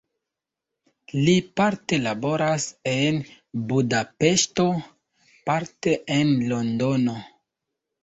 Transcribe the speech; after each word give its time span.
Li 1.27 1.35
parte 1.61 1.99
laboras 2.07 2.67
en 2.95 3.21
Budapeŝto, 3.75 4.69
parte 5.51 5.99
en 6.21 6.37
Londono. 6.53 7.21